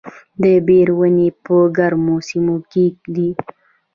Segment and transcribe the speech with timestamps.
[0.41, 3.29] د بیر ونې په ګرمو سیمو کې دي؟